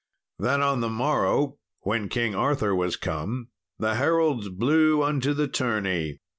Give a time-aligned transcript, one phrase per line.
[0.39, 6.17] Then on the morrow, when King Arthur was come, the heralds blew unto the tourney.